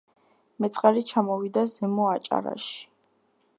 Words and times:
მეწყერი 0.65 1.03
ჩამოვიდა 1.11 1.65
ზემო 1.75 2.09
აჭარაში 2.17 2.77